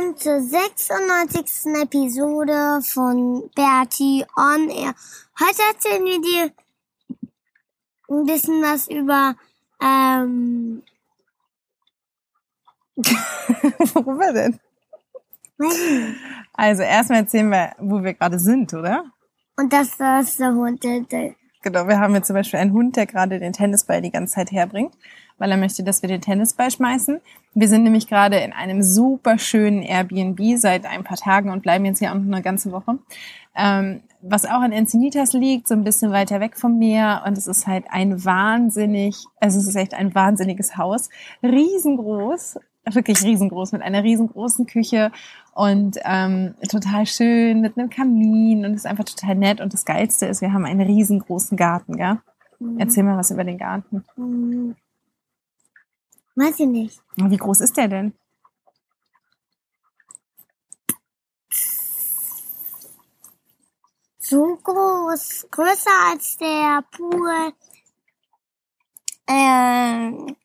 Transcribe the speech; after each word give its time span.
Willkommen 0.00 0.16
zur 0.16 0.40
96. 0.40 1.74
Episode 1.82 2.80
von 2.82 3.50
Bertie 3.54 4.24
on 4.36 4.70
Air. 4.70 4.94
Heute 5.38 5.62
erzählen 5.72 6.04
wir 6.04 6.20
dir 6.20 6.52
ein 8.08 8.24
bisschen 8.24 8.62
was 8.62 8.88
über 8.88 9.36
ähm, 9.82 10.82
Worüber 13.94 14.32
denn? 14.32 14.60
Also 16.54 16.82
erstmal 16.82 17.20
erzählen 17.20 17.50
wir, 17.50 17.72
wo 17.78 18.02
wir 18.02 18.14
gerade 18.14 18.38
sind, 18.38 18.72
oder? 18.72 19.04
und 19.56 19.72
das 19.72 19.96
das 19.98 20.36
der 20.36 20.54
Hund. 20.54 20.82
Der, 20.82 21.00
der, 21.00 21.34
Genau, 21.62 21.86
wir 21.88 22.00
haben 22.00 22.14
jetzt 22.14 22.26
zum 22.26 22.34
Beispiel 22.34 22.58
einen 22.58 22.72
Hund, 22.72 22.96
der 22.96 23.04
gerade 23.04 23.38
den 23.38 23.52
Tennisball 23.52 24.00
die 24.00 24.10
ganze 24.10 24.36
Zeit 24.36 24.50
herbringt, 24.50 24.94
weil 25.36 25.50
er 25.50 25.58
möchte, 25.58 25.82
dass 25.82 26.00
wir 26.00 26.08
den 26.08 26.22
Tennisball 26.22 26.70
schmeißen. 26.70 27.20
Wir 27.52 27.68
sind 27.68 27.82
nämlich 27.82 28.08
gerade 28.08 28.38
in 28.38 28.54
einem 28.54 28.82
super 28.82 29.38
schönen 29.38 29.82
Airbnb 29.82 30.40
seit 30.56 30.86
ein 30.86 31.04
paar 31.04 31.18
Tagen 31.18 31.50
und 31.50 31.62
bleiben 31.62 31.84
jetzt 31.84 31.98
hier 31.98 32.12
auch 32.12 32.14
noch 32.14 32.32
eine 32.32 32.42
ganze 32.42 32.72
Woche. 32.72 32.98
Ähm, 33.54 34.00
was 34.22 34.46
auch 34.46 34.62
in 34.62 34.72
Encinitas 34.72 35.34
liegt, 35.34 35.68
so 35.68 35.74
ein 35.74 35.84
bisschen 35.84 36.12
weiter 36.12 36.40
weg 36.40 36.56
vom 36.56 36.78
Meer. 36.78 37.24
Und 37.26 37.36
es 37.36 37.46
ist 37.46 37.66
halt 37.66 37.84
ein 37.90 38.24
wahnsinnig, 38.24 39.16
also 39.38 39.58
es 39.58 39.66
ist 39.66 39.76
echt 39.76 39.92
ein 39.92 40.14
wahnsinniges 40.14 40.78
Haus. 40.78 41.10
Riesengroß, 41.42 42.58
wirklich 42.90 43.22
riesengroß, 43.22 43.72
mit 43.72 43.82
einer 43.82 44.02
riesengroßen 44.02 44.66
Küche 44.66 45.12
und 45.60 45.98
ähm, 46.04 46.54
total 46.70 47.04
schön 47.04 47.60
mit 47.60 47.76
einem 47.76 47.90
Kamin 47.90 48.64
und 48.64 48.72
ist 48.72 48.86
einfach 48.86 49.04
total 49.04 49.34
nett. 49.34 49.60
Und 49.60 49.74
das 49.74 49.84
Geilste 49.84 50.24
ist, 50.24 50.40
wir 50.40 50.54
haben 50.54 50.64
einen 50.64 50.80
riesengroßen 50.80 51.54
Garten, 51.54 51.98
gell? 51.98 52.18
Erzähl 52.78 53.02
mal 53.02 53.18
was 53.18 53.30
über 53.30 53.44
den 53.44 53.58
Garten. 53.58 54.02
Hm, 54.14 54.74
weiß 56.34 56.60
ich 56.60 56.66
nicht. 56.66 57.00
Wie 57.16 57.36
groß 57.36 57.60
ist 57.60 57.76
der 57.76 57.88
denn? 57.88 58.14
So 64.18 64.58
groß, 64.62 65.46
größer 65.50 66.10
als 66.10 66.38
der 66.38 66.84
Pool. 66.90 67.52
Ähm, 69.26 70.36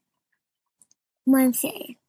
YMCA. 1.25 2.04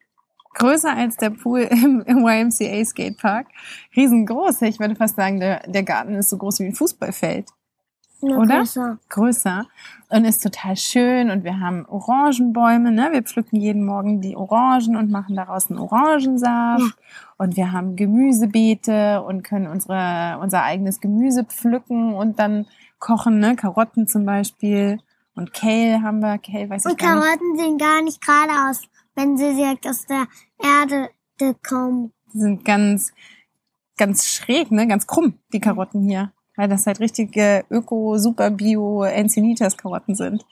Größer 0.56 0.92
als 0.94 1.16
der 1.16 1.30
Pool 1.30 1.60
im, 1.60 2.02
im 2.06 2.18
YMCA 2.26 2.84
Skatepark. 2.84 3.46
Riesengroß. 3.94 4.62
Ich 4.62 4.80
würde 4.80 4.96
fast 4.96 5.16
sagen, 5.16 5.38
der, 5.40 5.60
der 5.68 5.82
Garten 5.82 6.14
ist 6.14 6.30
so 6.30 6.36
groß 6.38 6.60
wie 6.60 6.64
ein 6.66 6.74
Fußballfeld. 6.74 7.46
Nur 8.22 8.38
Oder? 8.38 8.58
größer. 8.60 8.98
größer 9.10 9.66
und 10.08 10.24
ist 10.24 10.42
total 10.42 10.74
schön 10.76 11.30
und 11.30 11.44
wir 11.44 11.60
haben 11.60 11.84
Orangenbäume, 11.86 12.90
ne? 12.90 13.10
Wir 13.12 13.22
pflücken 13.22 13.60
jeden 13.60 13.84
Morgen 13.84 14.22
die 14.22 14.36
Orangen 14.36 14.96
und 14.96 15.10
machen 15.10 15.36
daraus 15.36 15.68
einen 15.68 15.78
Orangensaft 15.78 16.80
Ja. 16.80 16.90
und 17.36 17.56
wir 17.56 17.72
haben 17.72 17.94
Gemüsebeete 17.94 19.22
und 19.22 19.42
können 19.44 19.66
unsere 19.66 20.38
unser 20.40 20.62
eigenes 20.62 21.00
Gemüse 21.02 21.44
pflücken 21.44 22.14
und 22.14 22.38
dann 22.38 22.66
kochen, 22.98 23.38
ne? 23.38 23.54
Karotten 23.54 24.08
zum 24.08 24.24
Beispiel 24.24 24.98
und 25.34 25.52
Kale 25.52 26.00
haben 26.02 26.20
wir, 26.20 26.38
Kale 26.38 26.70
weiß 26.70 26.86
ich 26.86 26.90
Und 26.92 26.98
gar 26.98 27.16
nicht. 27.16 27.24
Karotten 27.26 27.58
sehen 27.58 27.76
gar 27.76 28.02
nicht 28.02 28.20
gerade 28.24 28.70
aus, 28.70 28.80
wenn 29.16 29.36
sie 29.36 29.54
direkt 29.56 29.86
aus 29.88 30.06
der 30.06 30.28
Erde 30.62 31.10
kommen. 31.62 32.12
Die 32.32 32.38
sind 32.38 32.64
ganz 32.64 33.12
ganz 33.96 34.26
schräg, 34.28 34.70
ne? 34.70 34.86
Ganz 34.86 35.06
krumm 35.06 35.34
die 35.52 35.60
Karotten 35.60 36.02
hier, 36.02 36.32
weil 36.56 36.68
das 36.68 36.86
halt 36.86 37.00
richtige 37.00 37.64
Öko 37.70 38.18
Super 38.18 38.50
Bio 38.50 39.02
Encinitas 39.02 39.76
Karotten 39.76 40.14
sind. 40.14 40.44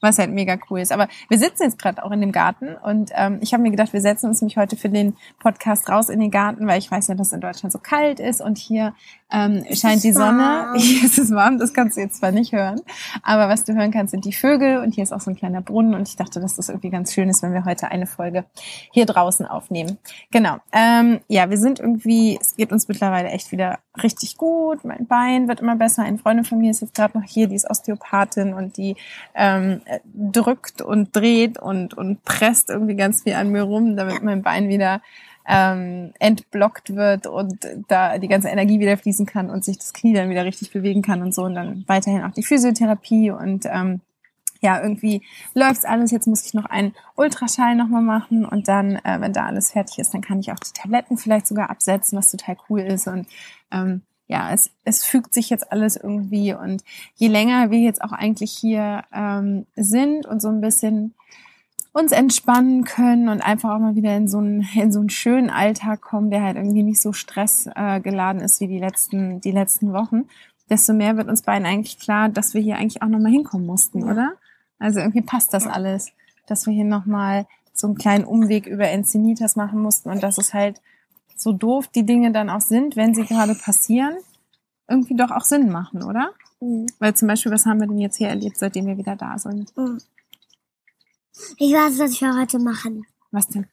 Was 0.00 0.18
halt 0.18 0.30
mega 0.30 0.58
cool 0.70 0.80
ist. 0.80 0.92
Aber 0.92 1.08
wir 1.28 1.38
sitzen 1.38 1.64
jetzt 1.64 1.78
gerade 1.78 2.04
auch 2.04 2.10
in 2.10 2.20
dem 2.20 2.32
Garten 2.32 2.74
und 2.76 3.10
ähm, 3.14 3.38
ich 3.40 3.52
habe 3.52 3.62
mir 3.62 3.70
gedacht, 3.70 3.92
wir 3.92 4.00
setzen 4.00 4.26
uns 4.26 4.40
nämlich 4.40 4.56
heute 4.56 4.76
für 4.76 4.88
den 4.88 5.16
Podcast 5.40 5.88
raus 5.88 6.08
in 6.08 6.20
den 6.20 6.30
Garten, 6.30 6.66
weil 6.66 6.78
ich 6.78 6.90
weiß 6.90 7.08
ja, 7.08 7.14
dass 7.14 7.28
es 7.28 7.32
in 7.32 7.40
Deutschland 7.40 7.72
so 7.72 7.78
kalt 7.78 8.20
ist 8.20 8.40
und 8.40 8.58
hier 8.58 8.94
ähm, 9.30 9.64
scheint 9.74 10.04
die 10.04 10.12
Sonne. 10.12 10.72
Hier 10.76 11.04
ist 11.04 11.18
es 11.18 11.30
warm, 11.30 11.58
das 11.58 11.74
kannst 11.74 11.96
du 11.96 12.00
jetzt 12.00 12.18
zwar 12.18 12.30
nicht 12.30 12.52
hören, 12.52 12.80
aber 13.22 13.48
was 13.48 13.64
du 13.64 13.74
hören 13.74 13.90
kannst, 13.90 14.12
sind 14.12 14.24
die 14.24 14.32
Vögel 14.32 14.78
und 14.78 14.94
hier 14.94 15.02
ist 15.02 15.12
auch 15.12 15.20
so 15.20 15.30
ein 15.30 15.36
kleiner 15.36 15.60
Brunnen 15.60 15.94
und 15.94 16.08
ich 16.08 16.16
dachte, 16.16 16.40
dass 16.40 16.56
das 16.56 16.68
irgendwie 16.68 16.90
ganz 16.90 17.12
schön 17.12 17.28
ist, 17.28 17.42
wenn 17.42 17.52
wir 17.52 17.64
heute 17.64 17.88
eine 17.90 18.06
Folge 18.06 18.44
hier 18.92 19.06
draußen 19.06 19.46
aufnehmen. 19.46 19.98
Genau. 20.30 20.58
Ähm, 20.72 21.20
ja, 21.28 21.50
wir 21.50 21.58
sind 21.58 21.80
irgendwie, 21.80 22.38
es 22.40 22.56
geht 22.56 22.72
uns 22.72 22.88
mittlerweile 22.88 23.28
echt 23.28 23.52
wieder 23.52 23.78
richtig 24.02 24.36
gut. 24.36 24.84
Mein 24.84 25.06
Bein 25.06 25.48
wird 25.48 25.60
immer 25.60 25.76
besser. 25.76 26.02
Eine 26.02 26.18
Freundin 26.18 26.44
von 26.44 26.58
mir 26.58 26.70
ist 26.70 26.80
jetzt 26.80 26.94
gerade 26.94 27.18
noch 27.18 27.26
hier, 27.26 27.48
die 27.48 27.56
ist 27.56 27.68
Osteopathin 27.68 28.54
und 28.54 28.76
die 28.76 28.96
ähm, 29.34 29.80
äh, 29.84 29.87
drückt 30.14 30.82
und 30.82 31.14
dreht 31.14 31.58
und, 31.58 31.94
und 31.94 32.22
presst 32.24 32.70
irgendwie 32.70 32.96
ganz 32.96 33.22
viel 33.22 33.34
an 33.34 33.50
mir 33.50 33.62
rum, 33.62 33.96
damit 33.96 34.22
mein 34.22 34.42
Bein 34.42 34.68
wieder 34.68 35.00
ähm, 35.48 36.12
entblockt 36.18 36.94
wird 36.94 37.26
und 37.26 37.56
da 37.88 38.18
die 38.18 38.28
ganze 38.28 38.48
Energie 38.48 38.80
wieder 38.80 38.98
fließen 38.98 39.24
kann 39.24 39.48
und 39.48 39.64
sich 39.64 39.78
das 39.78 39.94
Knie 39.94 40.12
dann 40.12 40.28
wieder 40.28 40.44
richtig 40.44 40.72
bewegen 40.72 41.00
kann 41.00 41.22
und 41.22 41.34
so. 41.34 41.44
Und 41.44 41.54
dann 41.54 41.84
weiterhin 41.86 42.22
auch 42.22 42.32
die 42.32 42.42
Physiotherapie 42.42 43.30
und 43.30 43.64
ähm, 43.64 44.00
ja, 44.60 44.82
irgendwie 44.82 45.22
läuft's 45.54 45.84
alles. 45.84 46.10
Jetzt 46.10 46.26
muss 46.26 46.44
ich 46.44 46.52
noch 46.52 46.66
einen 46.66 46.94
Ultraschall 47.16 47.76
nochmal 47.76 48.02
machen 48.02 48.44
und 48.44 48.68
dann, 48.68 48.96
äh, 48.96 49.20
wenn 49.20 49.32
da 49.32 49.46
alles 49.46 49.72
fertig 49.72 49.98
ist, 49.98 50.12
dann 50.12 50.20
kann 50.20 50.40
ich 50.40 50.52
auch 50.52 50.58
die 50.58 50.72
Tabletten 50.72 51.16
vielleicht 51.16 51.46
sogar 51.46 51.70
absetzen, 51.70 52.18
was 52.18 52.30
total 52.30 52.56
cool 52.68 52.80
ist. 52.80 53.06
Und 53.06 53.26
ähm, 53.70 54.02
ja, 54.28 54.52
es, 54.52 54.70
es 54.84 55.04
fügt 55.04 55.34
sich 55.34 55.50
jetzt 55.50 55.72
alles 55.72 55.96
irgendwie. 55.96 56.54
Und 56.54 56.84
je 57.16 57.28
länger 57.28 57.70
wir 57.70 57.80
jetzt 57.80 58.02
auch 58.02 58.12
eigentlich 58.12 58.52
hier 58.52 59.04
ähm, 59.12 59.66
sind 59.74 60.26
und 60.26 60.40
so 60.40 60.48
ein 60.48 60.60
bisschen 60.60 61.14
uns 61.92 62.12
entspannen 62.12 62.84
können 62.84 63.28
und 63.28 63.40
einfach 63.40 63.74
auch 63.74 63.78
mal 63.78 63.96
wieder 63.96 64.14
in 64.16 64.28
so 64.28 64.38
einen, 64.38 64.68
in 64.74 64.92
so 64.92 65.00
einen 65.00 65.10
schönen 65.10 65.50
Alltag 65.50 66.02
kommen, 66.02 66.30
der 66.30 66.42
halt 66.42 66.56
irgendwie 66.56 66.82
nicht 66.82 67.00
so 67.00 67.12
stressgeladen 67.12 68.42
äh, 68.42 68.44
ist 68.44 68.60
wie 68.60 68.68
die 68.68 68.78
letzten, 68.78 69.40
die 69.40 69.50
letzten 69.50 69.92
Wochen, 69.94 70.26
desto 70.68 70.92
mehr 70.92 71.16
wird 71.16 71.28
uns 71.28 71.42
beiden 71.42 71.66
eigentlich 71.66 71.98
klar, 71.98 72.28
dass 72.28 72.52
wir 72.52 72.60
hier 72.60 72.76
eigentlich 72.76 73.02
auch 73.02 73.08
nochmal 73.08 73.32
hinkommen 73.32 73.66
mussten, 73.66 74.04
oder? 74.04 74.34
Also 74.78 75.00
irgendwie 75.00 75.22
passt 75.22 75.54
das 75.54 75.66
alles, 75.66 76.12
dass 76.46 76.66
wir 76.66 76.74
hier 76.74 76.84
nochmal 76.84 77.46
so 77.72 77.86
einen 77.86 77.96
kleinen 77.96 78.24
Umweg 78.24 78.66
über 78.66 78.88
Encinitas 78.88 79.56
machen 79.56 79.80
mussten 79.80 80.10
und 80.10 80.22
dass 80.22 80.38
es 80.38 80.52
halt 80.52 80.80
so 81.40 81.52
doof 81.52 81.88
die 81.88 82.04
Dinge 82.04 82.32
dann 82.32 82.50
auch 82.50 82.60
sind, 82.60 82.96
wenn 82.96 83.14
sie 83.14 83.24
gerade 83.24 83.54
passieren, 83.54 84.16
irgendwie 84.88 85.16
doch 85.16 85.30
auch 85.30 85.44
Sinn 85.44 85.70
machen, 85.70 86.02
oder? 86.02 86.32
Mhm. 86.60 86.86
Weil 86.98 87.14
zum 87.14 87.28
Beispiel, 87.28 87.52
was 87.52 87.66
haben 87.66 87.80
wir 87.80 87.86
denn 87.86 87.98
jetzt 87.98 88.16
hier 88.16 88.28
erlebt, 88.28 88.56
seitdem 88.56 88.86
wir 88.86 88.98
wieder 88.98 89.16
da 89.16 89.38
sind? 89.38 89.76
Mhm. 89.76 89.98
Ich 91.56 91.72
weiß, 91.72 91.98
was 91.98 92.20
wir 92.20 92.36
heute 92.36 92.58
machen. 92.58 93.06
Was 93.30 93.48
denn? 93.48 93.66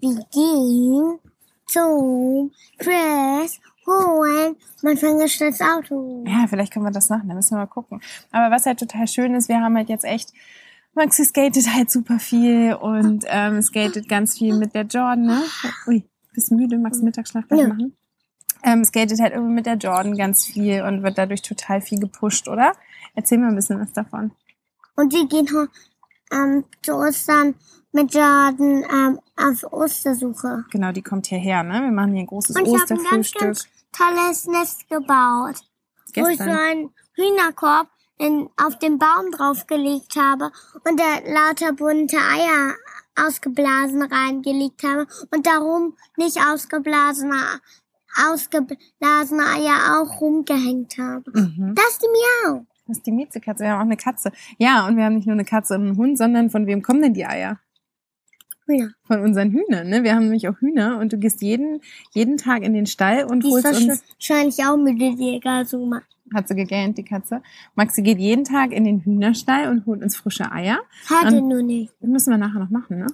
Wir 0.00 0.14
gehen 0.32 1.18
zum 1.66 2.52
Chris 2.78 3.60
holen 3.86 4.56
mein 4.82 4.96
vergestelltes 4.96 5.60
Auto. 5.60 6.24
Ja, 6.26 6.46
vielleicht 6.46 6.72
können 6.72 6.84
wir 6.84 6.92
das 6.92 7.08
machen, 7.08 7.28
da 7.28 7.34
müssen 7.34 7.52
wir 7.52 7.58
mal 7.58 7.66
gucken. 7.66 8.00
Aber 8.30 8.54
was 8.54 8.66
halt 8.66 8.78
total 8.78 9.08
schön 9.08 9.34
ist, 9.34 9.48
wir 9.48 9.60
haben 9.60 9.76
halt 9.76 9.88
jetzt 9.88 10.04
echt, 10.04 10.32
Maxi 10.94 11.24
skatet 11.24 11.74
halt 11.74 11.90
super 11.90 12.18
viel 12.18 12.74
und 12.74 13.24
ähm, 13.28 13.62
skatet 13.62 14.08
ganz 14.08 14.36
viel 14.38 14.56
mit 14.56 14.74
der 14.74 14.82
Jordan, 14.82 15.22
ne? 15.22 15.42
Ui, 15.86 16.04
bist 16.38 16.52
müde, 16.52 16.78
magst 16.78 17.00
du 17.00 17.04
Mittagsschlaf 17.04 17.48
gleich 17.48 17.60
Ja. 17.60 17.68
machen? 17.68 17.96
Ähm, 18.64 18.84
skatet 18.84 19.20
halt 19.20 19.32
irgendwie 19.34 19.54
mit 19.54 19.66
der 19.66 19.74
Jordan 19.74 20.16
ganz 20.16 20.44
viel 20.44 20.82
und 20.82 21.02
wird 21.02 21.18
dadurch 21.18 21.42
total 21.42 21.80
viel 21.80 21.98
gepusht, 22.00 22.48
oder? 22.48 22.72
Erzähl 23.14 23.38
mal 23.38 23.48
ein 23.48 23.56
bisschen 23.56 23.80
was 23.80 23.92
davon. 23.92 24.30
Und 24.96 25.12
wir 25.12 25.26
gehen 25.28 25.46
ähm, 26.32 26.64
zu 26.82 26.94
Ostern 26.94 27.54
mit 27.92 28.12
Jordan 28.14 28.84
ähm, 28.92 29.20
auf 29.36 29.64
Ostersuche. 29.72 30.64
Genau, 30.70 30.92
die 30.92 31.02
kommt 31.02 31.26
hierher, 31.28 31.62
ne? 31.62 31.82
Wir 31.82 31.92
machen 31.92 32.12
hier 32.12 32.22
ein 32.22 32.26
großes 32.26 32.56
Und 32.56 32.66
ich 32.66 32.74
habe 32.74 32.94
ein 32.94 33.04
ganz, 33.10 33.26
Osterfrühstück. 33.34 33.40
ganz 33.40 33.68
tolles 33.92 34.46
Nest 34.46 34.88
gebaut. 34.88 35.56
Wo 36.14 36.26
ich 36.28 36.38
so 36.38 36.44
Gestern. 36.44 36.48
einen 36.50 36.90
Hühnerkorb 37.14 37.88
in, 38.18 38.48
auf 38.56 38.78
den 38.78 38.98
Baum 38.98 39.30
draufgelegt 39.30 40.16
habe 40.16 40.50
und 40.84 40.98
da 40.98 41.18
lauter 41.26 41.72
bunte 41.72 42.16
Eier 42.16 42.74
ausgeblasen 43.26 44.02
reingelegt 44.02 44.82
habe 44.84 45.06
und 45.34 45.46
darum 45.46 45.94
nicht 46.16 46.38
ausgeblasene, 46.38 47.36
ausgeblasene 48.30 49.42
Eier 49.44 50.00
auch 50.00 50.20
rumgehängt 50.20 50.98
habe. 50.98 51.30
Mhm. 51.32 51.74
Das 51.74 51.90
ist 51.90 52.02
die 52.02 52.08
Miau. 52.46 52.66
Das 52.86 52.98
ist 52.98 53.06
die 53.06 53.12
Miezekatze. 53.12 53.64
Wir 53.64 53.70
haben 53.70 53.78
auch 53.80 53.82
eine 53.82 53.96
Katze. 53.96 54.32
Ja, 54.56 54.86
und 54.86 54.96
wir 54.96 55.04
haben 55.04 55.16
nicht 55.16 55.26
nur 55.26 55.34
eine 55.34 55.44
Katze 55.44 55.74
und 55.74 55.82
einen 55.82 55.96
Hund, 55.96 56.16
sondern 56.16 56.50
von 56.50 56.66
wem 56.66 56.82
kommen 56.82 57.02
denn 57.02 57.14
die 57.14 57.26
Eier? 57.26 57.60
Ja. 58.66 58.88
Von 59.04 59.20
unseren 59.20 59.50
Hühnern, 59.50 59.88
ne? 59.88 60.02
Wir 60.02 60.14
haben 60.14 60.24
nämlich 60.24 60.48
auch 60.48 60.58
Hühner 60.60 60.98
und 60.98 61.12
du 61.12 61.18
gehst 61.18 61.40
jeden, 61.40 61.80
jeden 62.12 62.36
Tag 62.36 62.62
in 62.62 62.74
den 62.74 62.86
Stall 62.86 63.24
und 63.24 63.44
Die 63.44 63.50
holst 63.50 63.66
uns, 63.66 64.02
wahrscheinlich 64.14 64.62
auch 64.64 64.76
müde, 64.76 65.16
die 65.16 65.36
egal 65.36 65.64
so 65.66 65.86
macht. 65.86 66.06
Hat 66.34 66.48
sie 66.48 66.54
gegähnt, 66.54 66.98
die 66.98 67.04
Katze. 67.04 67.42
Maxi 67.74 68.02
geht 68.02 68.18
jeden 68.18 68.44
Tag 68.44 68.72
in 68.72 68.84
den 68.84 69.00
Hühnerstall 69.00 69.68
und 69.68 69.86
holt 69.86 70.02
uns 70.02 70.16
frische 70.16 70.50
Eier. 70.52 70.78
Hatte 71.08 71.40
nur 71.40 71.62
nicht. 71.62 71.92
Das 72.00 72.08
müssen 72.10 72.30
wir 72.30 72.38
nachher 72.38 72.60
noch 72.60 72.70
machen, 72.70 72.98
ne? 72.98 73.06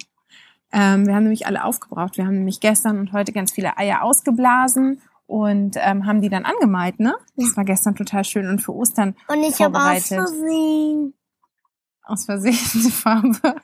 Ähm, 0.73 1.07
wir 1.07 1.15
haben 1.15 1.23
nämlich 1.25 1.47
alle 1.47 1.63
aufgebraucht. 1.65 2.17
Wir 2.17 2.27
haben 2.27 2.35
nämlich 2.35 2.59
gestern 2.61 2.99
und 2.99 3.13
heute 3.13 3.33
ganz 3.33 3.53
viele 3.53 3.77
Eier 3.79 4.03
ausgeblasen 4.03 5.01
und 5.27 5.77
ähm, 5.79 6.05
haben 6.07 6.21
die 6.21 6.29
dann 6.29 6.45
angemalt, 6.45 6.99
ne? 6.99 7.15
Das 7.37 7.51
Ja. 7.51 7.57
war 7.59 7.65
gestern 7.65 7.95
total 7.95 8.25
schön 8.25 8.49
und 8.49 8.61
für 8.61 8.75
Ostern 8.75 9.15
Und 9.29 9.43
ich 9.45 9.61
habe 9.63 9.79
aus. 9.79 10.09
Versehen. 10.09 11.15
aus 12.03 12.25
Versehen 12.25 12.59
die 12.75 12.91
Farbe. 12.91 13.57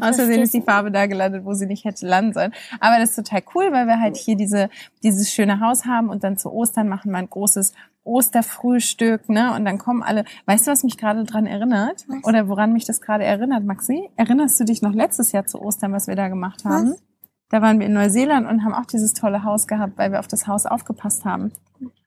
Aus 0.00 0.16
Versehen 0.16 0.42
ist 0.42 0.52
die 0.54 0.62
Farbe 0.62 0.90
da 0.90 1.06
gelandet, 1.06 1.44
wo 1.44 1.52
sie 1.54 1.66
nicht 1.66 1.84
hätte 1.84 2.06
landen 2.06 2.32
sollen. 2.32 2.52
Aber 2.80 2.98
das 2.98 3.10
ist 3.10 3.16
total 3.16 3.42
cool, 3.54 3.70
weil 3.72 3.86
wir 3.86 4.00
halt 4.00 4.16
hier 4.16 4.36
diese, 4.36 4.68
dieses 5.02 5.30
schöne 5.32 5.60
Haus 5.60 5.84
haben 5.84 6.08
und 6.10 6.24
dann 6.24 6.36
zu 6.38 6.50
Ostern 6.52 6.88
machen 6.88 7.12
wir 7.12 7.18
ein 7.18 7.30
großes 7.30 7.72
Osterfrühstück, 8.08 9.28
ne? 9.28 9.54
Und 9.54 9.64
dann 9.64 9.78
kommen 9.78 10.02
alle. 10.02 10.24
Weißt 10.46 10.66
du, 10.66 10.70
was 10.70 10.82
mich 10.82 10.96
gerade 10.96 11.24
dran 11.24 11.46
erinnert? 11.46 12.04
Was? 12.08 12.24
Oder 12.24 12.48
woran 12.48 12.72
mich 12.72 12.84
das 12.84 13.00
gerade 13.00 13.24
erinnert, 13.24 13.64
Maxi? 13.64 14.08
Erinnerst 14.16 14.58
du 14.58 14.64
dich 14.64 14.82
noch 14.82 14.92
letztes 14.92 15.32
Jahr 15.32 15.46
zu 15.46 15.60
Ostern, 15.60 15.92
was 15.92 16.06
wir 16.06 16.16
da 16.16 16.28
gemacht 16.28 16.64
haben? 16.64 16.92
Was? 16.92 17.02
Da 17.50 17.62
waren 17.62 17.78
wir 17.78 17.86
in 17.86 17.94
Neuseeland 17.94 18.46
und 18.46 18.64
haben 18.64 18.74
auch 18.74 18.86
dieses 18.86 19.14
tolle 19.14 19.44
Haus 19.44 19.66
gehabt, 19.66 19.96
weil 19.96 20.12
wir 20.12 20.20
auf 20.20 20.28
das 20.28 20.46
Haus 20.46 20.66
aufgepasst 20.66 21.24
haben. 21.24 21.52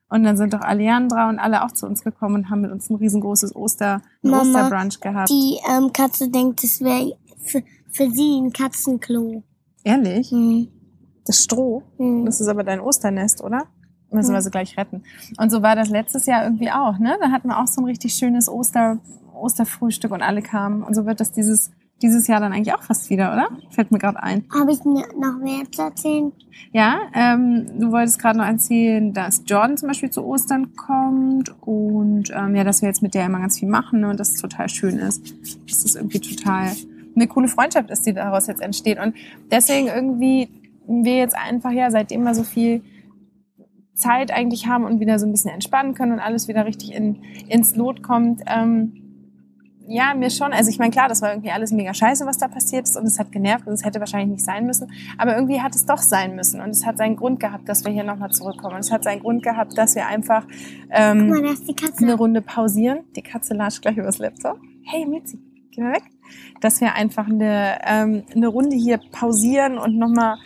Und 0.08 0.24
dann 0.24 0.36
sind 0.36 0.52
doch 0.52 0.60
Aleandra 0.60 1.30
und 1.30 1.38
alle 1.38 1.64
auch 1.64 1.72
zu 1.72 1.86
uns 1.86 2.04
gekommen 2.04 2.34
und 2.34 2.50
haben 2.50 2.60
mit 2.60 2.70
uns 2.70 2.90
ein 2.90 2.96
riesengroßes 2.96 3.56
Oster, 3.56 4.02
Mama, 4.20 4.42
Osterbrunch 4.42 5.00
gehabt. 5.00 5.30
Die 5.30 5.56
ähm, 5.70 5.92
Katze 5.92 6.28
denkt, 6.28 6.62
es 6.62 6.82
wäre 6.82 7.16
für, 7.44 7.62
für 7.90 8.10
sie 8.10 8.40
ein 8.40 8.52
Katzenklo. 8.52 9.42
Ehrlich? 9.84 10.30
Hm. 10.30 10.68
Das 11.24 11.42
Stroh? 11.42 11.82
Hm. 11.96 12.26
Das 12.26 12.40
ist 12.40 12.48
aber 12.48 12.62
dein 12.62 12.80
Osternest, 12.80 13.42
oder? 13.42 13.66
Müssen 14.12 14.28
Hm. 14.28 14.34
wir 14.34 14.42
sie 14.42 14.50
gleich 14.50 14.76
retten. 14.76 15.02
Und 15.38 15.50
so 15.50 15.62
war 15.62 15.76
das 15.76 15.88
letztes 15.88 16.26
Jahr 16.26 16.44
irgendwie 16.44 16.70
auch, 16.70 16.98
ne? 16.98 17.16
Da 17.20 17.30
hatten 17.30 17.48
wir 17.48 17.58
auch 17.58 17.66
so 17.66 17.80
ein 17.80 17.86
richtig 17.86 18.14
schönes 18.14 18.48
Oster, 18.48 18.98
Osterfrühstück 19.34 20.12
und 20.12 20.22
alle 20.22 20.42
kamen. 20.42 20.82
Und 20.82 20.94
so 20.94 21.06
wird 21.06 21.20
das 21.20 21.32
dieses, 21.32 21.70
dieses 22.00 22.26
Jahr 22.26 22.40
dann 22.40 22.52
eigentlich 22.52 22.74
auch 22.74 22.82
fast 22.82 23.10
wieder, 23.10 23.32
oder? 23.32 23.48
Fällt 23.70 23.90
mir 23.90 23.98
gerade 23.98 24.22
ein. 24.22 24.44
Habe 24.52 24.72
ich 24.72 24.84
mir 24.84 25.06
noch 25.18 25.38
mehr 25.38 25.62
zu 25.70 25.82
erzählen? 25.82 26.32
Ja, 26.72 27.00
ähm, 27.14 27.66
du 27.78 27.90
wolltest 27.92 28.18
gerade 28.18 28.38
noch 28.38 28.46
erzählen, 28.46 29.12
dass 29.12 29.42
Jordan 29.46 29.76
zum 29.76 29.88
Beispiel 29.88 30.10
zu 30.10 30.24
Ostern 30.24 30.74
kommt 30.74 31.54
und 31.62 32.30
ähm, 32.34 32.54
ja, 32.54 32.64
dass 32.64 32.82
wir 32.82 32.88
jetzt 32.88 33.02
mit 33.02 33.14
der 33.14 33.26
immer 33.26 33.40
ganz 33.40 33.58
viel 33.58 33.68
machen 33.68 34.00
ne, 34.00 34.10
und 34.10 34.20
das 34.20 34.34
total 34.34 34.68
schön 34.68 34.98
ist. 34.98 35.34
Dass 35.68 35.82
das 35.82 35.94
irgendwie 35.94 36.20
total 36.20 36.72
eine 37.14 37.26
coole 37.26 37.48
Freundschaft 37.48 37.90
ist, 37.90 38.06
die 38.06 38.12
daraus 38.12 38.46
jetzt 38.46 38.62
entsteht. 38.62 38.98
Und 38.98 39.14
deswegen 39.50 39.88
irgendwie 39.88 40.48
wir 40.86 41.16
jetzt 41.16 41.36
einfach 41.36 41.70
ja, 41.70 41.90
seitdem 41.90 42.24
wir 42.24 42.34
so 42.34 42.42
viel 42.42 42.82
Zeit 43.94 44.32
eigentlich 44.32 44.66
haben 44.66 44.84
und 44.84 45.00
wieder 45.00 45.18
so 45.18 45.26
ein 45.26 45.32
bisschen 45.32 45.50
entspannen 45.50 45.94
können 45.94 46.12
und 46.12 46.20
alles 46.20 46.48
wieder 46.48 46.64
richtig 46.64 46.94
in, 46.94 47.22
ins 47.48 47.76
Lot 47.76 48.02
kommt, 48.02 48.42
ähm, 48.46 49.02
ja, 49.88 50.14
mir 50.14 50.30
schon. 50.30 50.52
Also 50.52 50.70
ich 50.70 50.78
meine, 50.78 50.90
klar, 50.90 51.08
das 51.08 51.22
war 51.22 51.30
irgendwie 51.30 51.50
alles 51.50 51.72
mega 51.72 51.92
scheiße, 51.92 52.24
was 52.24 52.38
da 52.38 52.48
passiert 52.48 52.84
ist 52.84 52.96
und 52.96 53.04
es 53.04 53.18
hat 53.18 53.32
genervt 53.32 53.66
und 53.66 53.72
es 53.72 53.84
hätte 53.84 54.00
wahrscheinlich 54.00 54.30
nicht 54.30 54.44
sein 54.44 54.66
müssen. 54.66 54.90
Aber 55.18 55.34
irgendwie 55.34 55.60
hat 55.60 55.74
es 55.74 55.86
doch 55.86 55.98
sein 55.98 56.36
müssen 56.36 56.60
und 56.60 56.70
es 56.70 56.86
hat 56.86 56.98
seinen 56.98 57.16
Grund 57.16 57.40
gehabt, 57.40 57.68
dass 57.68 57.84
wir 57.84 57.92
hier 57.92 58.04
nochmal 58.04 58.30
zurückkommen. 58.30 58.74
Und 58.74 58.80
es 58.80 58.92
hat 58.92 59.04
seinen 59.04 59.20
Grund 59.20 59.42
gehabt, 59.42 59.76
dass 59.76 59.94
wir 59.94 60.06
einfach 60.06 60.46
mal, 60.46 60.56
ähm, 60.90 61.56
Katze. 61.76 62.04
eine 62.04 62.14
Runde 62.14 62.42
pausieren. 62.42 63.00
Die 63.16 63.22
Katze 63.22 63.54
latscht 63.54 63.82
gleich 63.82 63.96
übers 63.96 64.18
Laptop. 64.18 64.58
Hey, 64.84 65.04
Mizi, 65.06 65.38
geh 65.72 65.82
mal 65.82 65.94
weg. 65.94 66.04
Dass 66.60 66.80
wir 66.80 66.94
einfach 66.94 67.28
eine, 67.28 67.78
ähm, 67.84 68.22
eine 68.34 68.48
Runde 68.48 68.76
hier 68.76 68.98
pausieren 69.10 69.78
und 69.78 69.98
nochmal 69.98 70.36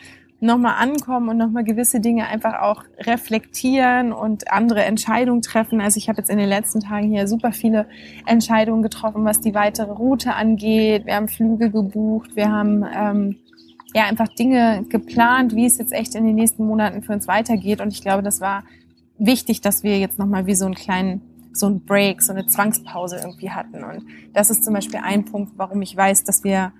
noch 0.47 0.59
mal 0.59 0.75
ankommen 0.75 1.29
und 1.29 1.37
nochmal 1.37 1.65
gewisse 1.65 2.01
Dinge 2.01 2.27
einfach 2.27 2.63
auch 2.63 2.85
reflektieren 2.99 4.13
und 4.13 4.51
andere 4.51 4.85
Entscheidungen 4.85 5.43
treffen. 5.43 5.81
Also 5.81 5.99
ich 5.99 6.09
habe 6.09 6.19
jetzt 6.19 6.31
in 6.31 6.39
den 6.39 6.49
letzten 6.49 6.81
Tagen 6.81 7.11
hier 7.11 7.29
super 7.29 7.53
viele 7.53 7.87
Entscheidungen 8.25 8.83
getroffen, 8.83 9.25
was 9.25 9.41
die 9.41 9.55
weitere 9.55 9.93
Route 9.93 10.35
angeht. 10.35 11.05
Wir 11.05 11.17
haben 11.17 11.29
Flüge 11.29 11.71
gebucht, 11.71 12.37
wir 12.37 12.51
haben 12.51 12.85
ähm, 12.85 13.37
ja 13.95 14.05
einfach 14.05 14.29
Dinge 14.29 14.85
geplant, 14.89 15.55
wie 15.55 15.67
es 15.67 15.79
jetzt 15.79 15.93
echt 15.93 16.15
in 16.15 16.25
den 16.25 16.37
nächsten 16.37 16.67
Monaten 16.67 17.03
für 17.03 17.13
uns 17.13 17.29
weitergeht. 17.29 17.81
Und 17.81 17.93
ich 17.93 18.01
glaube, 18.01 18.23
das 18.23 18.41
war 18.41 18.65
wichtig, 19.19 19.61
dass 19.61 19.83
wir 19.83 19.99
jetzt 19.99 20.19
nochmal 20.19 20.47
wie 20.47 20.55
so 20.55 20.67
einen 20.67 20.75
kleinen, 20.75 21.21
so 21.53 21.67
einen 21.67 21.85
Break, 21.85 22.23
so 22.23 22.33
eine 22.33 22.47
Zwangspause 22.47 23.17
irgendwie 23.17 23.51
hatten. 23.51 23.85
Und 23.85 24.07
das 24.33 24.51
ist 24.51 24.65
zum 24.65 24.75
Beispiel 24.75 25.01
ein 25.03 25.25
Punkt, 25.25 25.53
warum 25.57 25.83
ich 25.83 25.97
weiß, 25.97 26.25
dass 26.25 26.45
wir 26.45 26.73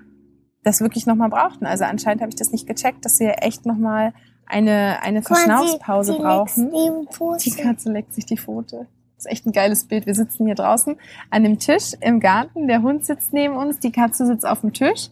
das 0.67 0.81
wirklich 0.81 1.07
nochmal 1.07 1.29
brauchten. 1.29 1.65
Also 1.65 1.85
anscheinend 1.85 2.23
habe 2.23 2.31
ich 2.31 2.37
das 2.37 2.51
nicht 2.51 2.67
gecheckt, 2.67 3.05
dass 3.05 3.21
wir 3.21 3.43
echt 3.43 3.67
nochmal 3.67 4.13
eine, 4.47 5.01
eine 5.03 5.23
Verschnaufspause 5.23 6.15
brauchen. 6.15 6.71
Die. 6.73 7.51
Katze 7.51 7.93
leckt 7.93 8.13
sich 8.13 8.27
die 8.27 8.37
Pfote. 8.37 8.89
Das 9.17 9.27
ist 9.27 9.33
echt 9.33 9.47
ein 9.47 9.53
geiles 9.53 9.87
Bild. 9.87 10.07
Wir 10.07 10.15
sitzen 10.15 10.45
hier 10.45 10.57
draußen 10.57 10.97
an 11.31 11.45
dem 11.45 11.61
Tisch 11.61 11.93
im 12.01 12.19
Garten. 12.19 12.67
Der 12.67 12.83
Hund 12.83 13.07
sitzt 13.07 13.33
neben 13.33 13.57
uns, 13.57 13.79
die 13.79 13.93
Katze 13.93 14.27
sitzt 14.27 14.45
auf 14.45 14.61
dem 14.61 14.73
Tisch 14.73 15.09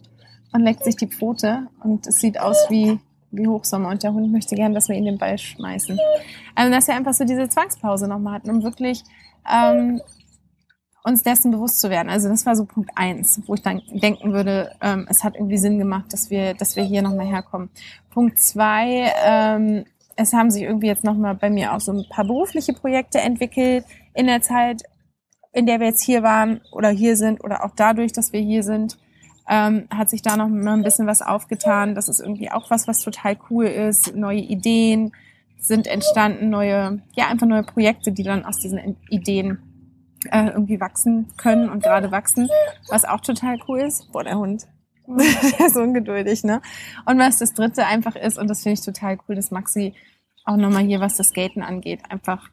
und 0.51 0.61
leckt 0.61 0.83
sich 0.83 0.97
die 0.97 1.07
Pfote. 1.07 1.67
Und 1.81 2.05
es 2.05 2.15
sieht 2.15 2.37
aus 2.37 2.65
wie, 2.69 2.99
wie 3.31 3.47
Hochsommer. 3.47 3.89
Und 3.89 4.03
der 4.03 4.13
Hund 4.13 4.31
möchte 4.31 4.55
gern, 4.55 4.73
dass 4.73 4.89
wir 4.89 4.97
ihn 4.97 5.05
den 5.05 5.17
Ball 5.17 5.37
schmeißen. 5.37 5.97
Also, 6.53 6.71
dass 6.71 6.87
wir 6.87 6.95
einfach 6.95 7.13
so 7.13 7.23
diese 7.23 7.47
Zwangspause 7.47 8.09
nochmal 8.09 8.35
hatten, 8.35 8.49
um 8.49 8.61
wirklich 8.61 9.03
ähm, 9.49 10.01
uns 11.05 11.21
dessen 11.21 11.51
bewusst 11.51 11.79
zu 11.79 11.91
werden. 11.91 12.09
Also 12.09 12.29
das 12.29 12.45
war 12.47 12.55
so 12.55 12.65
Punkt 12.65 12.89
eins, 12.95 13.39
wo 13.45 13.53
ich 13.53 13.61
dann 13.61 13.81
denken 13.93 14.33
würde, 14.33 14.71
ähm, 14.81 15.05
es 15.07 15.23
hat 15.23 15.35
irgendwie 15.35 15.59
Sinn 15.59 15.77
gemacht, 15.77 16.11
dass 16.11 16.31
wir, 16.31 16.55
dass 16.55 16.75
wir 16.75 16.83
hier 16.83 17.03
nochmal 17.03 17.27
herkommen. 17.27 17.69
Punkt 18.09 18.39
zwei, 18.39 19.11
ähm, 19.23 19.85
es 20.15 20.33
haben 20.33 20.49
sich 20.49 20.63
irgendwie 20.63 20.87
jetzt 20.87 21.03
nochmal 21.03 21.35
bei 21.35 21.51
mir 21.51 21.73
auch 21.73 21.79
so 21.79 21.91
ein 21.91 22.05
paar 22.09 22.25
berufliche 22.25 22.73
Projekte 22.73 23.19
entwickelt 23.19 23.85
in 24.15 24.25
der 24.25 24.41
Zeit, 24.41 24.81
in 25.53 25.67
der 25.67 25.79
wir 25.79 25.87
jetzt 25.87 26.03
hier 26.03 26.23
waren 26.23 26.61
oder 26.71 26.89
hier 26.89 27.17
sind 27.17 27.43
oder 27.43 27.63
auch 27.63 27.71
dadurch, 27.75 28.11
dass 28.11 28.33
wir 28.33 28.41
hier 28.41 28.63
sind, 28.63 28.97
ähm, 29.47 29.87
hat 29.91 30.09
sich 30.09 30.23
da 30.23 30.35
noch 30.37 30.47
ein 30.47 30.83
bisschen 30.83 31.05
was 31.05 31.21
aufgetan. 31.21 31.93
Das 31.93 32.09
ist 32.09 32.19
irgendwie 32.19 32.49
auch 32.49 32.71
was, 32.71 32.87
was 32.87 32.99
total 32.99 33.37
cool 33.51 33.65
ist. 33.65 34.15
Neue 34.15 34.39
Ideen 34.39 35.11
sind 35.59 35.85
entstanden, 35.85 36.49
neue, 36.49 37.03
ja, 37.15 37.27
einfach 37.27 37.45
neue 37.45 37.63
Projekte, 37.63 38.11
die 38.11 38.23
dann 38.23 38.43
aus 38.43 38.57
diesen 38.57 38.97
Ideen 39.09 39.59
äh, 40.31 40.47
irgendwie 40.47 40.79
wachsen 40.79 41.27
können 41.37 41.69
und 41.69 41.83
gerade 41.83 42.11
wachsen, 42.11 42.49
was 42.89 43.05
auch 43.05 43.21
total 43.21 43.57
cool 43.67 43.81
ist. 43.81 44.11
Boah, 44.11 44.23
der 44.23 44.37
Hund. 44.37 44.67
der 45.07 45.67
ist 45.67 45.77
ungeduldig, 45.77 46.43
ne? 46.43 46.61
Und 47.05 47.19
was 47.19 47.37
das 47.37 47.53
dritte 47.53 47.85
einfach 47.85 48.15
ist, 48.15 48.37
und 48.37 48.49
das 48.49 48.63
finde 48.63 48.79
ich 48.79 48.85
total 48.85 49.17
cool, 49.27 49.35
dass 49.35 49.51
Maxi 49.51 49.93
auch 50.45 50.57
nochmal 50.57 50.83
hier, 50.83 50.99
was 50.99 51.15
das 51.15 51.27
Skaten 51.27 51.61
angeht, 51.61 51.99
einfach 52.09 52.49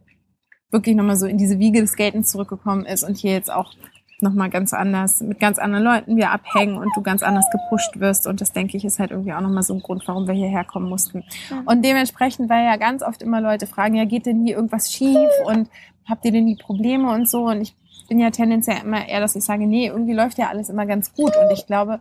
wirklich 0.71 0.97
nochmal 0.97 1.17
so 1.17 1.27
in 1.27 1.39
diese 1.39 1.59
Wiege 1.59 1.81
des 1.81 1.93
Skatens 1.93 2.31
zurückgekommen 2.31 2.87
ist 2.87 3.05
und 3.05 3.17
hier 3.17 3.33
jetzt 3.33 3.53
auch 3.53 3.75
nochmal 4.23 4.51
ganz 4.51 4.73
anders, 4.73 5.21
mit 5.21 5.41
ganz 5.41 5.59
anderen 5.59 5.85
Leuten 5.85 6.17
wir 6.17 6.31
abhängen 6.31 6.79
und 6.79 6.91
du 6.95 7.03
ganz 7.03 7.23
anders 7.23 7.47
gepusht 7.51 7.99
wirst. 7.99 8.27
Und 8.27 8.41
das 8.41 8.53
denke 8.53 8.77
ich 8.77 8.85
ist 8.85 8.99
halt 8.99 9.11
irgendwie 9.11 9.33
auch 9.33 9.41
nochmal 9.41 9.65
so 9.65 9.75
ein 9.75 9.81
Grund, 9.81 10.07
warum 10.07 10.27
wir 10.27 10.35
hierher 10.35 10.65
kommen 10.65 10.89
mussten. 10.89 11.25
Und 11.67 11.85
dementsprechend, 11.85 12.49
weil 12.49 12.65
ja 12.65 12.77
ganz 12.77 13.03
oft 13.03 13.21
immer 13.21 13.41
Leute 13.41 13.67
fragen, 13.67 13.97
ja, 13.97 14.05
geht 14.05 14.27
denn 14.27 14.47
hier 14.47 14.57
irgendwas 14.57 14.93
schief 14.93 15.29
und 15.45 15.69
habt 16.09 16.25
ihr 16.25 16.33
denn 16.33 16.47
die 16.47 16.57
Probleme 16.57 17.13
und 17.13 17.29
so? 17.29 17.47
Und 17.47 17.63
ich 17.63 17.75
bin 18.09 18.19
ja 18.19 18.31
tendenziell 18.31 18.79
immer 18.83 19.09
eher, 19.09 19.21
dass 19.21 19.37
ich 19.37 19.45
sage, 19.45 19.67
nee, 19.67 19.87
irgendwie 19.87 20.15
läuft 20.15 20.39
ja 20.39 20.49
alles 20.49 20.69
immer 20.69 20.87
ganz 20.87 21.15
gut. 21.15 21.33
Und 21.37 21.51
ich 21.53 21.67
glaube, 21.67 22.01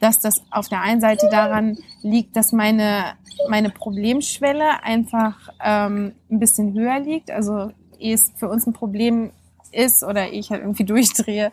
dass 0.00 0.20
das 0.20 0.42
auf 0.50 0.68
der 0.68 0.80
einen 0.80 1.00
Seite 1.00 1.28
daran 1.30 1.78
liegt, 2.02 2.34
dass 2.34 2.52
meine, 2.52 3.14
meine 3.48 3.70
Problemschwelle 3.70 4.82
einfach 4.82 5.48
ähm, 5.62 6.12
ein 6.30 6.40
bisschen 6.40 6.74
höher 6.74 6.98
liegt. 6.98 7.30
Also 7.30 7.70
ehe 7.98 8.14
es 8.14 8.32
für 8.36 8.48
uns 8.48 8.66
ein 8.66 8.72
Problem 8.72 9.30
ist 9.70 10.02
oder 10.02 10.32
ich 10.32 10.50
halt 10.50 10.62
irgendwie 10.62 10.84
durchdrehe, 10.86 11.52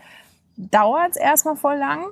dauert 0.58 1.12
es 1.12 1.18
erstmal 1.18 1.56
voll 1.56 1.77
lang. 1.77 2.06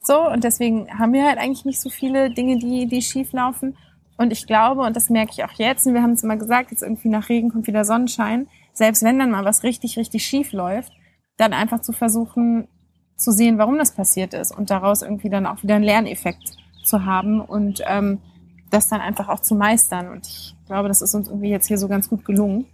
So, 0.00 0.30
und 0.30 0.44
deswegen 0.44 0.88
haben 0.98 1.12
wir 1.12 1.24
halt 1.24 1.38
eigentlich 1.38 1.64
nicht 1.64 1.80
so 1.80 1.90
viele 1.90 2.30
Dinge, 2.30 2.58
die, 2.58 2.86
die 2.86 3.02
schief 3.02 3.32
laufen. 3.32 3.76
Und 4.16 4.32
ich 4.32 4.46
glaube, 4.46 4.82
und 4.82 4.94
das 4.94 5.10
merke 5.10 5.32
ich 5.32 5.44
auch 5.44 5.52
jetzt, 5.52 5.86
und 5.86 5.94
wir 5.94 6.02
haben 6.02 6.12
es 6.12 6.22
immer 6.22 6.36
gesagt, 6.36 6.70
jetzt 6.70 6.82
irgendwie 6.82 7.08
nach 7.08 7.28
Regen 7.28 7.50
kommt 7.50 7.66
wieder 7.66 7.84
Sonnenschein, 7.84 8.46
selbst 8.74 9.02
wenn 9.02 9.18
dann 9.18 9.30
mal 9.30 9.44
was 9.44 9.62
richtig, 9.62 9.96
richtig 9.96 10.26
schief 10.26 10.52
läuft, 10.52 10.92
dann 11.36 11.52
einfach 11.52 11.80
zu 11.80 11.92
versuchen 11.92 12.68
zu 13.16 13.30
sehen, 13.30 13.58
warum 13.58 13.78
das 13.78 13.92
passiert 13.92 14.34
ist 14.34 14.50
und 14.50 14.70
daraus 14.70 15.02
irgendwie 15.02 15.30
dann 15.30 15.46
auch 15.46 15.62
wieder 15.62 15.76
einen 15.76 15.84
Lerneffekt 15.84 16.56
zu 16.84 17.04
haben 17.04 17.40
und 17.40 17.82
ähm, 17.86 18.18
das 18.70 18.88
dann 18.88 19.00
einfach 19.00 19.28
auch 19.28 19.40
zu 19.40 19.54
meistern. 19.54 20.08
Und 20.08 20.26
ich 20.26 20.54
glaube, 20.66 20.88
das 20.88 21.00
ist 21.00 21.14
uns 21.14 21.28
irgendwie 21.28 21.48
jetzt 21.48 21.68
hier 21.68 21.78
so 21.78 21.88
ganz 21.88 22.08
gut 22.08 22.24
gelungen. 22.24 22.66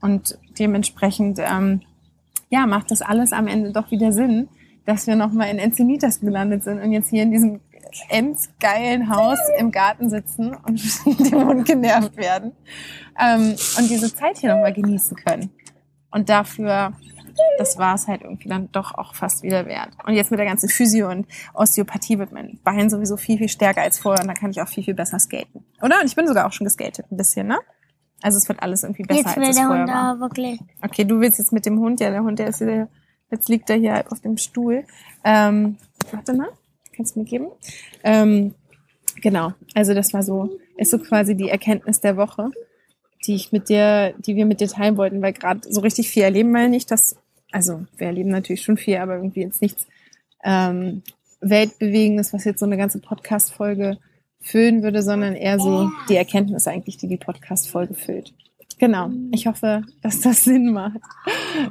Und 0.00 0.38
dementsprechend, 0.58 1.38
ähm, 1.40 1.80
ja, 2.50 2.66
macht 2.66 2.90
das 2.90 3.02
alles 3.02 3.32
am 3.32 3.46
Ende 3.46 3.72
doch 3.72 3.90
wieder 3.90 4.12
Sinn, 4.12 4.48
dass 4.84 5.06
wir 5.06 5.16
nochmal 5.16 5.50
in 5.50 5.58
Encinitas 5.58 6.20
gelandet 6.20 6.64
sind 6.64 6.80
und 6.80 6.92
jetzt 6.92 7.10
hier 7.10 7.22
in 7.22 7.30
diesem 7.30 7.60
endgeilen 8.08 9.08
Haus 9.14 9.38
im 9.58 9.70
Garten 9.70 10.10
sitzen 10.10 10.54
und 10.54 10.80
dem 11.30 11.46
Hund 11.46 11.66
genervt 11.66 12.16
werden 12.16 12.52
ähm, 13.18 13.56
und 13.78 13.90
diese 13.90 14.14
Zeit 14.14 14.38
hier 14.38 14.54
nochmal 14.54 14.72
genießen 14.72 15.16
können. 15.16 15.50
Und 16.10 16.28
dafür, 16.28 16.92
das 17.58 17.78
war 17.78 17.94
es 17.94 18.08
halt 18.08 18.22
irgendwie 18.22 18.48
dann 18.48 18.70
doch 18.72 18.94
auch 18.94 19.14
fast 19.14 19.42
wieder 19.42 19.66
wert. 19.66 19.90
Und 20.04 20.14
jetzt 20.14 20.30
mit 20.30 20.38
der 20.40 20.46
ganzen 20.46 20.68
Physio 20.68 21.08
und 21.08 21.26
Osteopathie 21.54 22.18
wird 22.18 22.32
mein 22.32 22.58
Bein 22.64 22.90
sowieso 22.90 23.16
viel, 23.16 23.38
viel 23.38 23.48
stärker 23.48 23.82
als 23.82 23.98
vorher 23.98 24.22
und 24.22 24.28
dann 24.28 24.36
kann 24.36 24.50
ich 24.50 24.60
auch 24.60 24.68
viel, 24.68 24.84
viel 24.84 24.94
besser 24.94 25.18
skaten. 25.18 25.64
Oder? 25.82 26.00
Und 26.00 26.06
ich 26.06 26.16
bin 26.16 26.26
sogar 26.26 26.46
auch 26.46 26.52
schon 26.52 26.64
geskatet 26.64 27.06
ein 27.10 27.16
bisschen, 27.16 27.46
ne? 27.46 27.58
Also 28.22 28.38
es 28.38 28.48
wird 28.48 28.62
alles 28.62 28.82
irgendwie 28.82 29.04
besser 29.04 29.20
Jetzt 29.20 29.36
will 29.36 29.44
als 29.44 29.50
es 29.50 29.56
der 29.56 29.66
vorher 29.66 29.82
Hund 29.84 29.92
war. 29.92 30.10
aber 30.10 30.20
wirklich. 30.20 30.60
Okay, 30.82 31.04
du 31.04 31.20
willst 31.20 31.38
jetzt 31.38 31.52
mit 31.52 31.64
dem 31.64 31.78
Hund, 31.78 32.00
ja, 32.00 32.10
der 32.10 32.22
Hund, 32.22 32.38
der 32.38 32.48
ist 32.48 32.58
hier, 32.58 32.88
jetzt 33.30 33.48
liegt 33.48 33.70
er 33.70 33.76
hier 33.76 33.94
halb 33.94 34.12
auf 34.12 34.20
dem 34.20 34.36
Stuhl. 34.36 34.84
Ähm, 35.24 35.78
warte 36.10 36.34
mal, 36.34 36.48
kannst 37.00 37.16
du 37.16 37.20
mir 37.20 37.24
geben? 37.24 37.46
Ähm, 38.04 38.54
genau, 39.22 39.54
also 39.74 39.94
das 39.94 40.12
war 40.12 40.22
so, 40.22 40.58
ist 40.76 40.90
so 40.90 40.98
quasi 40.98 41.34
die 41.34 41.48
Erkenntnis 41.48 42.00
der 42.00 42.18
Woche, 42.18 42.50
die 43.26 43.34
ich 43.34 43.52
mit 43.52 43.70
dir, 43.70 44.12
die 44.18 44.36
wir 44.36 44.44
mit 44.44 44.60
dir 44.60 44.68
teilen 44.68 44.98
wollten, 44.98 45.22
weil 45.22 45.32
gerade 45.32 45.60
so 45.66 45.80
richtig 45.80 46.10
viel 46.10 46.24
erleben 46.24 46.52
wir 46.52 46.68
nicht, 46.68 46.90
dass, 46.90 47.16
also 47.52 47.86
wir 47.96 48.08
erleben 48.08 48.28
natürlich 48.28 48.60
schon 48.60 48.76
viel, 48.76 48.98
aber 48.98 49.16
irgendwie 49.16 49.40
jetzt 49.40 49.62
nichts 49.62 49.86
ähm, 50.44 51.02
Weltbewegendes, 51.40 52.34
was 52.34 52.44
jetzt 52.44 52.60
so 52.60 52.66
eine 52.66 52.76
ganze 52.76 53.00
Podcast-Folge 53.00 53.96
füllen 54.42 54.82
würde, 54.82 55.02
sondern 55.02 55.34
eher 55.34 55.58
so 55.58 55.90
die 56.10 56.16
Erkenntnis 56.16 56.66
eigentlich, 56.66 56.98
die 56.98 57.08
die 57.08 57.16
Podcast-Folge 57.16 57.94
füllt. 57.94 58.34
Genau. 58.78 59.10
Ich 59.32 59.46
hoffe, 59.46 59.84
dass 60.02 60.20
das 60.20 60.44
Sinn 60.44 60.72
macht. 60.72 61.00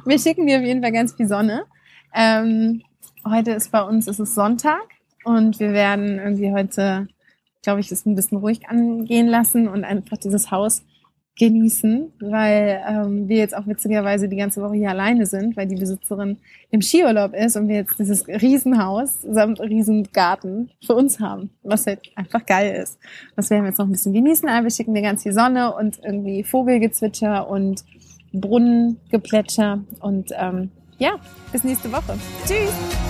Wir 0.04 0.18
schicken 0.18 0.48
dir 0.48 0.58
auf 0.58 0.64
jeden 0.64 0.82
Fall 0.82 0.92
ganz 0.92 1.14
viel 1.14 1.28
Sonne. 1.28 1.66
Ähm, 2.14 2.82
heute 3.24 3.52
ist 3.52 3.70
bei 3.70 3.82
uns, 3.82 4.08
es 4.08 4.18
ist 4.18 4.34
Sonntag 4.34 4.99
und 5.24 5.60
wir 5.60 5.72
werden 5.72 6.18
irgendwie 6.18 6.52
heute, 6.52 7.08
glaube 7.62 7.80
ich, 7.80 7.90
es 7.90 8.06
ein 8.06 8.14
bisschen 8.14 8.38
ruhig 8.38 8.68
angehen 8.68 9.26
lassen 9.26 9.68
und 9.68 9.84
einfach 9.84 10.16
dieses 10.16 10.50
Haus 10.50 10.82
genießen, 11.40 12.12
weil 12.20 12.82
ähm, 12.86 13.28
wir 13.28 13.38
jetzt 13.38 13.56
auch 13.56 13.66
witzigerweise 13.66 14.28
die 14.28 14.36
ganze 14.36 14.60
Woche 14.60 14.74
hier 14.74 14.90
alleine 14.90 15.24
sind, 15.24 15.56
weil 15.56 15.66
die 15.66 15.76
Besitzerin 15.76 16.36
im 16.70 16.82
Skiurlaub 16.82 17.34
ist 17.34 17.56
und 17.56 17.68
wir 17.68 17.76
jetzt 17.76 17.98
dieses 17.98 18.28
Riesenhaus 18.28 19.22
samt 19.22 19.58
Riesengarten 19.58 20.70
für 20.84 20.94
uns 20.94 21.18
haben, 21.18 21.50
was 21.62 21.86
halt 21.86 22.00
einfach 22.14 22.44
geil 22.44 22.74
ist. 22.82 22.98
Das 23.36 23.48
werden 23.48 23.62
wir 23.62 23.70
jetzt 23.70 23.78
noch 23.78 23.86
ein 23.86 23.92
bisschen 23.92 24.12
genießen, 24.12 24.48
aber 24.48 24.64
wir 24.64 24.70
schicken 24.70 24.94
dir 24.94 25.02
ganz 25.02 25.22
viel 25.22 25.32
Sonne 25.32 25.74
und 25.74 25.98
irgendwie 26.04 26.44
Vogelgezwitscher 26.44 27.48
und 27.48 27.84
Brunnengeplätscher 28.32 29.82
und 30.00 30.30
ähm, 30.38 30.70
ja, 30.98 31.12
bis 31.52 31.64
nächste 31.64 31.90
Woche. 31.90 32.18
Tschüss! 32.46 33.09